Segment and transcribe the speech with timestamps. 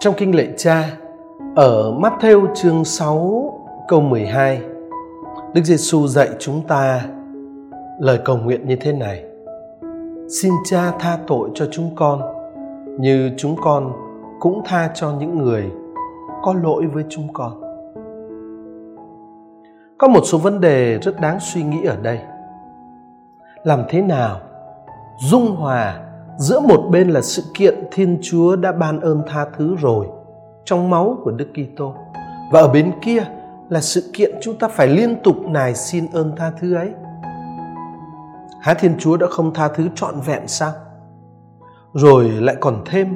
[0.00, 0.90] Trong kinh lệ cha,
[1.56, 3.52] ở Matthew chương 6
[3.88, 4.62] câu 12,
[5.54, 7.04] Đức Giêsu dạy chúng ta
[8.00, 9.24] lời cầu nguyện như thế này:
[10.28, 12.22] Xin Cha tha tội cho chúng con,
[12.98, 13.92] như chúng con
[14.40, 15.70] cũng tha cho những người
[16.42, 17.60] có lỗi với chúng con.
[19.98, 22.20] Có một số vấn đề rất đáng suy nghĩ ở đây.
[23.64, 24.40] Làm thế nào
[25.20, 26.07] dung hòa
[26.38, 30.06] giữa một bên là sự kiện Thiên Chúa đã ban ơn tha thứ rồi
[30.64, 31.94] trong máu của Đức Kitô
[32.52, 33.24] và ở bên kia
[33.68, 36.90] là sự kiện chúng ta phải liên tục nài xin ơn tha thứ ấy.
[38.60, 40.72] Há Thiên Chúa đã không tha thứ trọn vẹn sao?
[41.94, 43.14] Rồi lại còn thêm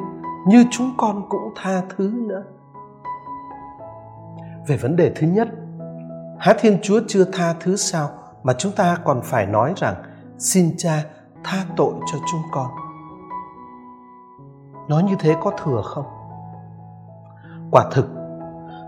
[0.48, 2.42] như chúng con cũng tha thứ nữa.
[4.66, 5.48] Về vấn đề thứ nhất,
[6.38, 8.10] há Thiên Chúa chưa tha thứ sao
[8.42, 9.94] mà chúng ta còn phải nói rằng
[10.38, 11.04] xin Cha
[11.44, 12.81] tha tội cho chúng con
[14.88, 16.04] nói như thế có thừa không
[17.70, 18.08] quả thực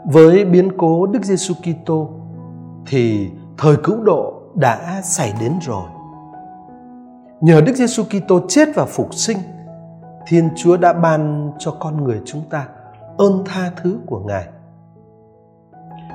[0.04, 2.08] với biến cố Đức Giêsu Kitô
[2.86, 5.88] thì thời cứu độ đã xảy đến rồi.
[7.40, 9.38] Nhờ Đức Giêsu Kitô chết và phục sinh,
[10.26, 12.68] Thiên Chúa đã ban cho con người chúng ta
[13.18, 14.48] ơn tha thứ của Ngài.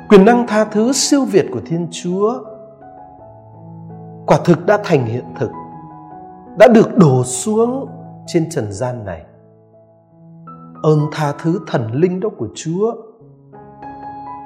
[0.10, 2.44] Quyền năng tha thứ siêu việt của Thiên Chúa
[4.28, 5.52] quả thực đã thành hiện thực,
[6.58, 7.88] đã được đổ xuống
[8.28, 9.24] trên trần gian này
[10.84, 12.96] ơn tha thứ thần linh đó của Chúa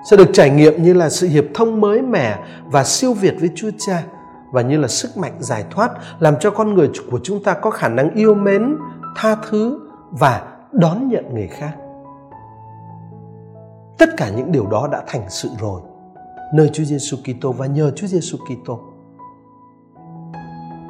[0.09, 3.49] sẽ được trải nghiệm như là sự hiệp thông mới mẻ và siêu việt với
[3.55, 4.03] Chúa Cha
[4.51, 7.69] và như là sức mạnh giải thoát làm cho con người của chúng ta có
[7.69, 8.77] khả năng yêu mến,
[9.15, 9.79] tha thứ
[10.11, 11.71] và đón nhận người khác.
[13.97, 15.81] Tất cả những điều đó đã thành sự rồi
[16.53, 18.79] nơi Chúa Giêsu Kitô và nhờ Chúa Giêsu Kitô.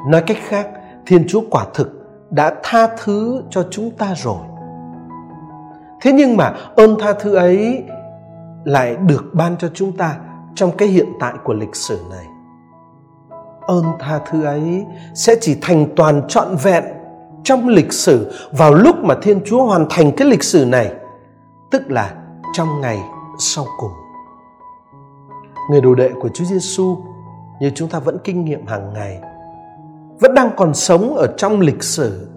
[0.10, 0.68] Nói cách khác,
[1.06, 1.90] Thiên Chúa quả thực
[2.32, 4.40] đã tha thứ cho chúng ta rồi
[6.04, 7.84] thế nhưng mà ơn tha thứ ấy
[8.64, 10.18] lại được ban cho chúng ta
[10.56, 12.26] trong cái hiện tại của lịch sử này.
[13.68, 14.86] Ơn tha thứ ấy
[15.16, 16.84] sẽ chỉ thành toàn trọn vẹn
[17.44, 20.92] trong lịch sử vào lúc mà thiên chúa hoàn thành cái lịch sử này,
[21.72, 22.14] tức là
[22.54, 23.00] trong ngày
[23.40, 23.92] sau cùng.
[25.72, 26.98] Người đồ đệ của chúa giêsu
[27.62, 29.22] như chúng ta vẫn kinh nghiệm hàng ngày,
[30.20, 32.28] vẫn đang còn sống ở trong lịch sử.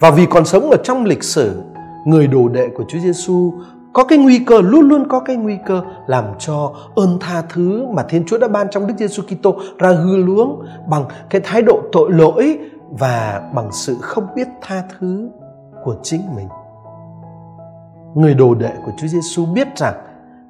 [0.00, 1.62] Và vì còn sống ở trong lịch sử
[2.04, 3.52] người đồ đệ của Chúa Giêsu
[3.92, 7.86] có cái nguy cơ luôn luôn có cái nguy cơ làm cho ơn tha thứ
[7.94, 11.62] mà Thiên Chúa đã ban trong Đức Giêsu Kitô ra hư luống bằng cái thái
[11.62, 12.58] độ tội lỗi
[12.90, 15.28] và bằng sự không biết tha thứ
[15.84, 16.48] của chính mình.
[18.14, 19.94] Người đồ đệ của Chúa Giêsu biết rằng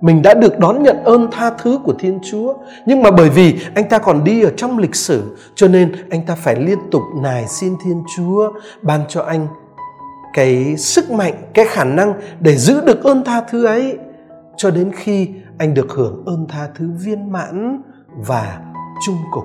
[0.01, 2.55] mình đã được đón nhận ơn tha thứ của Thiên Chúa,
[2.87, 6.27] nhưng mà bởi vì anh ta còn đi ở trong lịch sử, cho nên anh
[6.27, 8.53] ta phải liên tục nài xin Thiên Chúa
[8.83, 9.47] ban cho anh
[10.33, 13.99] cái sức mạnh, cái khả năng để giữ được ơn tha thứ ấy.
[14.57, 17.83] Cho đến khi anh được hưởng ơn tha thứ viên mãn
[18.17, 18.61] và
[19.07, 19.45] trung cục.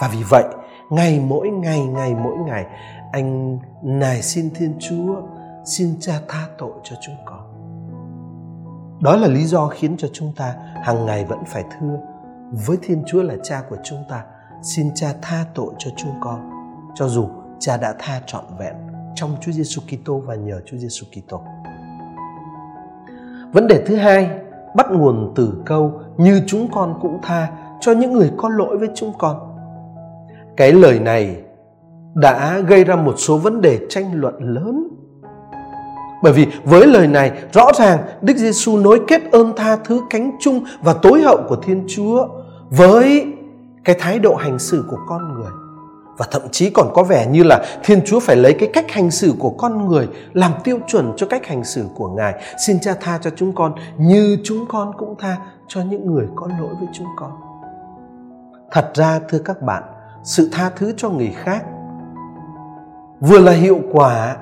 [0.00, 0.44] Và vì vậy,
[0.90, 2.66] ngày mỗi ngày ngày mỗi ngày,
[3.12, 5.22] anh nài xin thiên chúa
[5.64, 7.40] xin cha tha tội cho chúng con.
[9.00, 10.54] Đó là lý do khiến cho chúng ta
[10.84, 11.98] hàng ngày vẫn phải thưa,
[12.66, 14.24] với thiên chúa là cha của chúng ta,
[14.62, 16.50] xin cha tha tội cho chúng con,
[16.94, 17.28] cho dù
[17.58, 18.74] cha đã tha trọn vẹn
[19.16, 21.42] trong Chúa Giêsu Kitô và nhờ Chúa Giêsu Kitô.
[23.52, 24.30] Vấn đề thứ hai,
[24.76, 27.48] bắt nguồn từ câu như chúng con cũng tha
[27.80, 29.36] cho những người có lỗi với chúng con.
[30.56, 31.36] Cái lời này
[32.14, 34.88] đã gây ra một số vấn đề tranh luận lớn.
[36.22, 40.36] Bởi vì với lời này, rõ ràng Đức Giêsu nối kết ơn tha thứ cánh
[40.40, 42.28] chung và tối hậu của Thiên Chúa
[42.70, 43.26] với
[43.84, 45.65] cái thái độ hành xử của con người
[46.16, 49.10] và thậm chí còn có vẻ như là Thiên Chúa phải lấy cái cách hành
[49.10, 52.42] xử của con người làm tiêu chuẩn cho cách hành xử của Ngài.
[52.66, 55.36] Xin Cha tha cho chúng con như chúng con cũng tha
[55.68, 57.30] cho những người có lỗi với chúng con.
[58.70, 59.82] Thật ra thưa các bạn,
[60.22, 61.64] sự tha thứ cho người khác
[63.20, 64.36] vừa là hiệu quả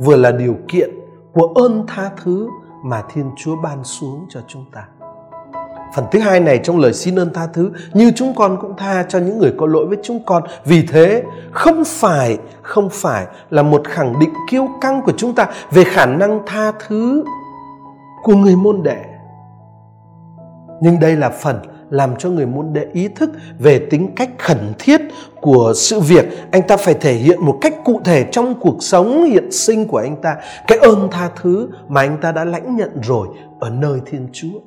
[0.00, 0.90] vừa là điều kiện
[1.32, 2.48] của ơn tha thứ
[2.84, 4.88] mà Thiên Chúa ban xuống cho chúng ta.
[5.94, 9.02] Phần thứ hai này trong lời xin ơn tha thứ, như chúng con cũng tha
[9.08, 10.42] cho những người có lỗi với chúng con.
[10.64, 15.46] Vì thế, không phải không phải là một khẳng định kiêu căng của chúng ta
[15.70, 17.24] về khả năng tha thứ
[18.22, 19.04] của người môn đệ.
[20.80, 21.56] Nhưng đây là phần
[21.90, 25.00] làm cho người môn đệ ý thức về tính cách khẩn thiết
[25.40, 29.24] của sự việc anh ta phải thể hiện một cách cụ thể trong cuộc sống
[29.24, 32.90] hiện sinh của anh ta cái ơn tha thứ mà anh ta đã lãnh nhận
[33.02, 33.28] rồi
[33.60, 34.58] ở nơi thiên chúa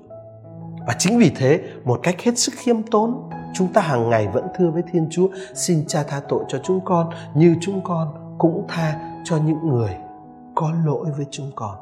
[0.88, 4.48] và chính vì thế, một cách hết sức khiêm tốn, chúng ta hàng ngày vẫn
[4.58, 8.66] thưa với Thiên Chúa, xin Cha tha tội cho chúng con như chúng con cũng
[8.68, 9.96] tha cho những người
[10.56, 11.76] có lỗi với chúng con.